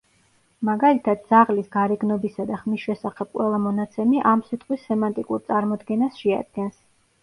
[0.69, 6.87] მაგალითად, „ძაღლის“ გარეგნობისა და ხმის შესახებ ყველა მონაცემი ამ სიტყვის სემანტიკურ წარმოდგენას შეადგენს.